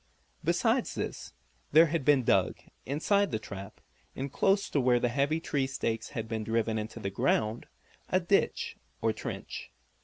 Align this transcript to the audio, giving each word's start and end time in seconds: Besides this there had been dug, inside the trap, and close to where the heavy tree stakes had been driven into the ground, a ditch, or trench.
Besides 0.43 0.95
this 0.95 1.31
there 1.73 1.85
had 1.85 2.03
been 2.03 2.23
dug, 2.23 2.57
inside 2.87 3.29
the 3.29 3.37
trap, 3.37 3.79
and 4.15 4.33
close 4.33 4.67
to 4.71 4.81
where 4.81 4.99
the 4.99 5.09
heavy 5.09 5.39
tree 5.39 5.67
stakes 5.67 6.09
had 6.17 6.27
been 6.27 6.43
driven 6.43 6.79
into 6.79 6.99
the 6.99 7.11
ground, 7.11 7.67
a 8.09 8.19
ditch, 8.19 8.77
or 9.03 9.13
trench. 9.13 9.69